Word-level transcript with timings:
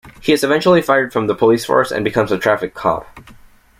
He 0.19 0.33
is 0.33 0.43
eventually 0.43 0.81
fired 0.81 1.13
from 1.13 1.27
the 1.27 1.35
police 1.35 1.63
force 1.63 1.91
and 1.91 2.03
becomes 2.03 2.31
a 2.31 2.39
traffic 2.39 2.73
cop. 2.73 3.05